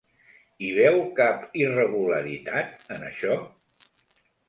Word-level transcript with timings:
Hi 0.63 0.69
veu 0.77 0.97
cap 1.19 1.45
irregularitat, 1.65 2.85
en 2.99 3.09
això? 3.13 3.41